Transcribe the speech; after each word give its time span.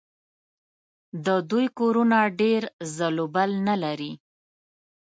د 1.25 1.27
دوی 1.49 1.65
کورونه 1.79 2.17
ډېر 2.41 2.61
ځل 2.95 3.15
و 3.21 3.27
بل 3.35 3.49
نه 3.67 3.75
لري. 3.83 4.13